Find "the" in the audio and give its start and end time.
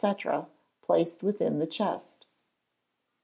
1.59-1.67